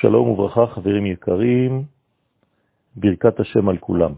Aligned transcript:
שלום 0.00 0.28
וברכה, 0.28 0.66
חברים 0.66 1.06
יקרים, 1.06 1.84
ברכת 2.96 3.40
השם 3.40 3.68
על 3.68 3.78
כולם. 3.78 4.12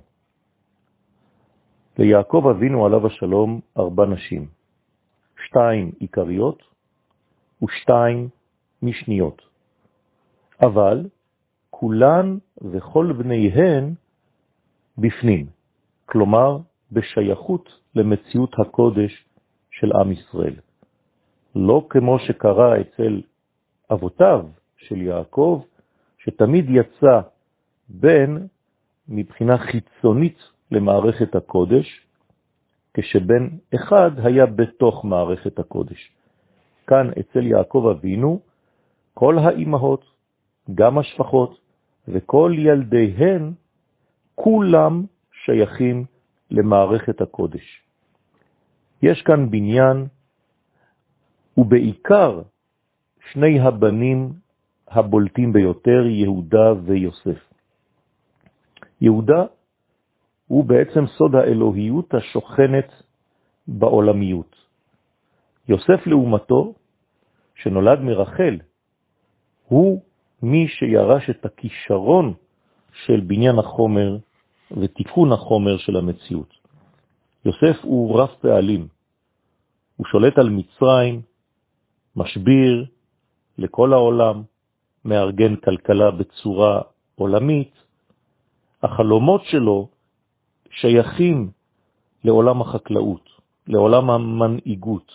ליעקב 1.99 2.45
אבינו 2.57 2.87
עליו 2.87 3.07
השלום 3.07 3.61
ארבע 3.79 4.07
נשים, 4.07 4.47
שתיים 5.47 5.93
עיקריות 5.99 6.63
ושתיים 7.63 8.29
משניות. 8.83 9.43
אבל 10.61 11.09
כולן 11.71 12.39
וכל 12.73 13.13
בניהן 13.19 13.95
בפנים, 14.99 15.47
כלומר 16.07 16.59
בשייכות 16.93 17.79
למציאות 17.95 18.55
הקודש 18.59 19.25
של 19.71 19.93
עם 19.93 20.13
ישראל. 20.13 20.55
לא 21.55 21.87
כמו 21.91 22.19
שקרה 22.19 22.81
אצל 22.81 23.23
אבותיו 23.93 24.47
של 24.77 25.03
יעקב, 25.03 25.63
שתמיד 26.25 26.67
יצא 26.69 27.21
בין 27.89 28.47
מבחינה 29.09 29.59
חיצונית 29.59 30.39
למערכת 30.71 31.35
הקודש, 31.35 32.07
כשבן 32.95 33.49
אחד 33.75 34.11
היה 34.25 34.47
בתוך 34.47 35.05
מערכת 35.05 35.59
הקודש. 35.59 36.13
כאן 36.87 37.11
אצל 37.21 37.47
יעקב 37.47 37.93
אבינו, 37.97 38.41
כל 39.15 39.39
האימהות, 39.39 40.05
גם 40.75 40.99
השפחות 40.99 41.61
וכל 42.09 42.53
ילדיהן, 42.59 43.53
כולם 44.35 45.05
שייכים 45.45 46.05
למערכת 46.51 47.21
הקודש. 47.21 47.83
יש 49.03 49.23
כאן 49.23 49.51
בניין, 49.51 50.07
ובעיקר 51.57 52.43
שני 53.33 53.61
הבנים 53.61 54.33
הבולטים 54.93 55.53
ביותר, 55.53 56.07
יהודה 56.07 56.73
ויוסף. 56.85 57.53
יהודה 59.01 59.45
הוא 60.47 60.65
בעצם 60.65 61.07
סוד 61.07 61.35
האלוהיות 61.35 62.15
השוכנת 62.15 63.03
בעולמיות. 63.69 64.57
יוסף 65.69 66.07
לעומתו, 66.07 66.75
שנולד 67.55 68.01
מרחל, 68.01 68.59
הוא 69.69 70.03
מי 70.43 70.69
שירש 70.69 71.31
את 71.31 71.45
הכישרון 71.45 72.35
של 72.93 73.21
בניין 73.21 73.59
החומר 73.59 74.17
ותיקון 74.71 75.33
החומר 75.33 75.77
של 75.77 75.97
המציאות. 75.97 76.55
יוסף 77.45 77.83
הוא 77.83 78.21
רב 78.21 78.29
פעלים, 78.41 78.89
הוא 79.97 80.07
שולט 80.07 80.39
על 80.39 80.51
מצרים, 80.51 81.23
משביר 82.17 82.87
לכל 83.59 83.93
העולם, 83.93 84.43
מארגן 85.05 85.57
כלכלה 85.57 86.11
בצורה 86.11 86.81
עולמית, 87.15 87.73
החלומות 88.83 89.43
שלו 89.45 89.89
שייכים 90.71 91.51
לעולם 92.25 92.61
החקלאות, 92.61 93.31
לעולם 93.67 94.11
המנהיגות, 94.11 95.13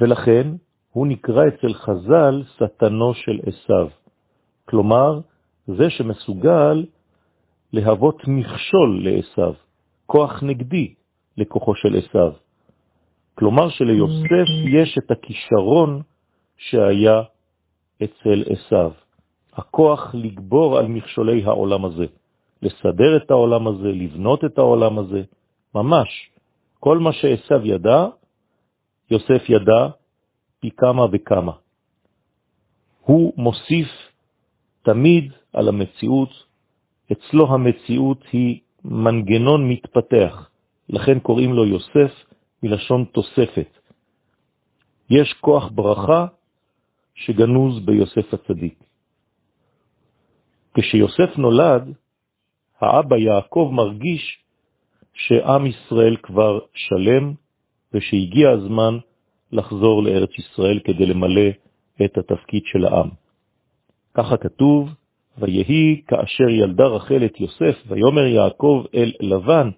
ולכן 0.00 0.48
הוא 0.92 1.06
נקרא 1.06 1.42
אצל 1.48 1.74
חז"ל 1.74 2.42
שטנו 2.56 3.14
של 3.14 3.40
עשיו, 3.46 3.88
כלומר, 4.64 5.20
זה 5.66 5.90
שמסוגל 5.90 6.86
להוות 7.72 8.22
מכשול 8.28 9.04
לעשיו, 9.04 9.54
כוח 10.06 10.42
נגדי 10.42 10.94
לכוחו 11.36 11.74
של 11.74 11.96
עשיו. 11.96 12.32
כלומר 13.34 13.68
שליוסף 13.68 14.48
יש 14.72 14.98
את 14.98 15.10
הכישרון 15.10 16.02
שהיה 16.56 17.22
אצל 18.04 18.44
עשיו, 18.48 18.92
הכוח 19.52 20.14
לגבור 20.14 20.78
על 20.78 20.86
מכשולי 20.86 21.44
העולם 21.44 21.84
הזה, 21.84 22.06
לסדר 22.62 23.16
את 23.16 23.30
העולם 23.30 23.66
הזה, 23.66 23.88
לבנות 23.88 24.44
את 24.44 24.58
העולם 24.58 24.98
הזה, 24.98 25.22
ממש. 25.74 26.30
כל 26.80 26.98
מה 26.98 27.12
שעשיו 27.12 27.66
ידע, 27.66 28.06
יוסף 29.10 29.42
ידע 29.48 29.88
פי 30.60 30.70
כמה 30.70 31.06
וכמה. 31.12 31.52
הוא 33.00 33.32
מוסיף 33.36 33.88
תמיד 34.82 35.32
על 35.52 35.68
המציאות, 35.68 36.30
אצלו 37.12 37.54
המציאות 37.54 38.24
היא 38.32 38.60
מנגנון 38.84 39.68
מתפתח, 39.68 40.50
לכן 40.88 41.18
קוראים 41.18 41.52
לו 41.52 41.64
יוסף 41.64 42.12
מלשון 42.62 43.04
תוספת. 43.04 43.78
יש 45.10 45.32
כוח 45.40 45.70
ברכה 45.74 46.26
שגנוז 47.16 47.80
ביוסף 47.84 48.34
הצדיק. 48.34 48.84
כשיוסף 50.74 51.38
נולד, 51.38 51.94
האבא 52.80 53.16
יעקב 53.16 53.70
מרגיש 53.72 54.38
שעם 55.14 55.66
ישראל 55.66 56.16
כבר 56.22 56.58
שלם 56.74 57.32
ושהגיע 57.94 58.50
הזמן 58.50 58.98
לחזור 59.52 60.02
לארץ 60.02 60.30
ישראל 60.38 60.80
כדי 60.84 61.06
למלא 61.06 61.50
את 62.04 62.18
התפקיד 62.18 62.62
של 62.64 62.84
העם. 62.84 63.08
ככה 64.14 64.36
כתוב, 64.36 64.88
ויהי 65.38 66.02
כאשר 66.06 66.48
ילדה 66.48 66.84
רחל 66.84 67.24
את 67.24 67.40
יוסף, 67.40 67.76
ויאמר 67.86 68.26
יעקב 68.26 68.84
אל 68.94 69.12
לבן, 69.20 69.70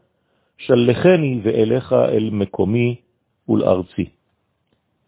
שלחני 0.58 1.40
ואליך 1.42 1.92
אל 1.92 2.30
מקומי 2.32 2.96
ולארצי. 3.48 4.17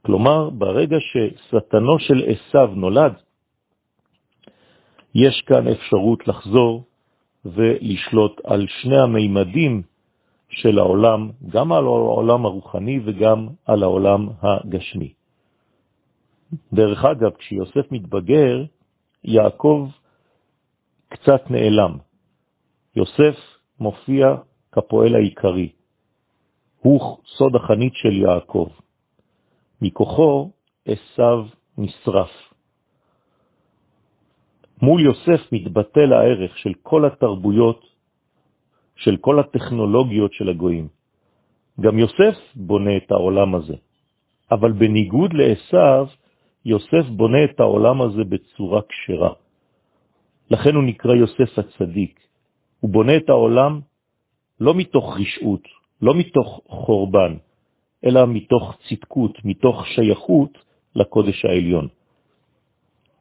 כלומר, 0.02 0.50
ברגע 0.50 0.96
ששטנו 1.00 1.98
של 1.98 2.24
עשיו 2.26 2.68
נולד, 2.74 3.12
יש 5.14 5.42
כאן 5.46 5.68
אפשרות 5.68 6.28
לחזור 6.28 6.84
ולשלוט 7.44 8.40
על 8.44 8.66
שני 8.68 8.98
המימדים 8.98 9.82
של 10.48 10.78
העולם, 10.78 11.30
גם 11.48 11.72
על 11.72 11.84
העולם 11.84 12.46
הרוחני 12.46 13.00
וגם 13.04 13.48
על 13.66 13.82
העולם 13.82 14.28
הגשמי. 14.42 15.12
דרך 16.72 17.04
אגב, 17.04 17.30
כשיוסף 17.38 17.92
מתבגר, 17.92 18.64
יעקב 19.24 19.88
קצת 21.08 21.50
נעלם. 21.50 21.98
יוסף 22.96 23.36
מופיע 23.80 24.26
כפועל 24.72 25.14
העיקרי. 25.14 25.72
הוא 26.78 27.16
סוד 27.36 27.56
החנית 27.56 27.92
של 27.94 28.12
יעקב. 28.12 28.68
מכוחו 29.82 30.50
עשיו 30.84 31.46
נשרף. 31.78 32.30
מול 34.82 35.00
יוסף 35.00 35.52
מתבטל 35.52 36.12
הערך 36.12 36.58
של 36.58 36.72
כל 36.82 37.04
התרבויות, 37.04 37.80
של 38.96 39.16
כל 39.16 39.40
הטכנולוגיות 39.40 40.32
של 40.32 40.48
הגויים. 40.48 40.88
גם 41.80 41.98
יוסף 41.98 42.36
בונה 42.54 42.96
את 42.96 43.10
העולם 43.12 43.54
הזה, 43.54 43.76
אבל 44.50 44.72
בניגוד 44.72 45.32
לעשיו, 45.32 46.06
יוסף 46.64 47.06
בונה 47.16 47.44
את 47.44 47.60
העולם 47.60 48.02
הזה 48.02 48.24
בצורה 48.24 48.80
קשרה. 48.82 49.32
לכן 50.50 50.74
הוא 50.74 50.84
נקרא 50.84 51.14
יוסף 51.14 51.58
הצדיק. 51.58 52.20
הוא 52.80 52.90
בונה 52.90 53.16
את 53.16 53.28
העולם 53.28 53.80
לא 54.60 54.74
מתוך 54.74 55.16
רשעות, 55.20 55.64
לא 56.02 56.14
מתוך 56.14 56.60
חורבן, 56.68 57.36
אלא 58.04 58.26
מתוך 58.26 58.78
צדקות, 58.88 59.44
מתוך 59.44 59.86
שייכות 59.86 60.58
לקודש 60.94 61.44
העליון. 61.44 61.88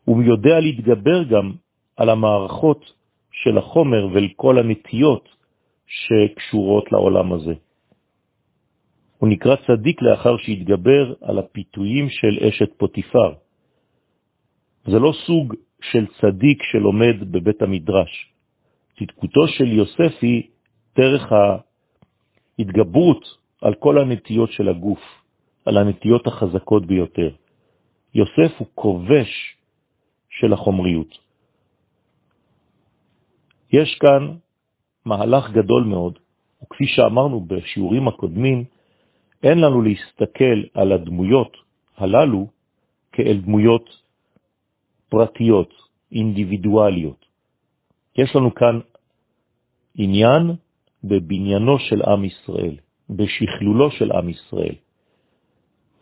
הוא 0.06 0.23
יודע 0.23 0.59
להתגבר 0.59 1.23
גם 1.23 1.51
על 1.97 2.09
המערכות 2.09 2.94
של 3.31 3.57
החומר 3.57 4.07
ולכל 4.13 4.59
הנטיות 4.59 5.29
שקשורות 5.88 6.91
לעולם 6.91 7.34
הזה. 7.34 7.53
הוא 9.18 9.29
נקרא 9.29 9.56
צדיק 9.68 10.01
לאחר 10.01 10.38
שהתגבר 10.38 11.13
על 11.22 11.39
הפיתויים 11.39 12.09
של 12.09 12.47
אשת 12.47 12.69
פוטיפר. 12.78 13.34
זה 14.85 15.00
לא 15.00 15.13
סוג 15.25 15.56
של 15.81 16.06
צדיק 16.22 16.63
שלומד 16.63 17.31
בבית 17.31 17.62
המדרש. 17.62 18.33
צדקותו 19.00 19.48
של 19.48 19.68
יוסף 19.68 20.13
היא 20.21 20.44
דרך 20.98 21.31
ההתגברות 22.59 23.38
על 23.61 23.73
כל 23.73 24.01
הנטיות 24.01 24.51
של 24.51 24.69
הגוף, 24.69 25.00
על 25.65 25.77
הנטיות 25.77 26.27
החזקות 26.27 26.85
ביותר. 26.85 27.29
יוסף 28.13 28.51
הוא 28.57 28.67
כובש 28.75 29.56
של 30.29 30.53
החומריות. 30.53 31.17
יש 33.73 33.97
כאן 34.00 34.38
מהלך 35.06 35.51
גדול 35.51 35.83
מאוד, 35.83 36.19
וכפי 36.63 36.88
שאמרנו 36.88 37.45
בשיעורים 37.45 38.07
הקודמים, 38.07 38.63
אין 39.44 39.57
לנו 39.59 39.81
להסתכל 39.81 40.63
על 40.73 40.91
הדמויות 40.91 41.57
הללו 41.97 42.47
כאל 43.12 43.41
דמויות 43.41 43.89
פרטיות, 45.09 45.73
אינדיבידואליות. 46.12 47.25
יש 48.17 48.35
לנו 48.35 48.55
כאן 48.55 48.79
עניין 49.95 50.51
בבניינו 51.03 51.79
של 51.79 52.01
עם 52.01 52.25
ישראל, 52.25 52.75
בשכלולו 53.09 53.91
של 53.91 54.11
עם 54.11 54.29
ישראל. 54.29 54.75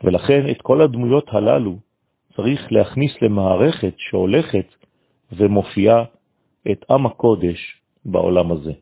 ולכן 0.04 0.50
את 0.52 0.62
כל 0.62 0.82
הדמויות 0.82 1.30
הללו 1.30 1.76
צריך 2.36 2.72
להכניס 2.72 3.12
למערכת 3.22 3.94
שהולכת 3.98 4.76
ומופיעה 5.32 6.04
את 6.72 6.86
עם 6.90 7.06
הקודש 7.06 7.82
בעולם 8.06 8.52
הזה. 8.52 8.74